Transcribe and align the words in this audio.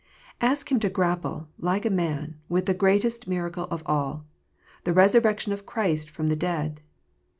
Ask 0.41 0.71
him 0.71 0.79
to 0.79 0.89
grapple, 0.89 1.47
like 1.59 1.85
a 1.85 1.91
man, 1.91 2.39
with 2.49 2.65
the 2.65 2.73
greatest 2.73 3.27
miracle 3.27 3.65
of 3.69 3.83
all, 3.85 4.25
the 4.83 4.93
resurrection 4.93 5.53
of 5.53 5.67
Christ 5.67 6.09
from 6.09 6.25
the 6.25 6.35
dead. 6.35 6.81